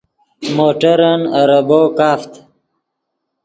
موٹرن 0.55 1.21
اریبو 1.39 1.81
کافت 1.97 2.31